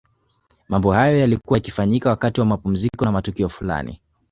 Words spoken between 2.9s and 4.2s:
na matukio fulani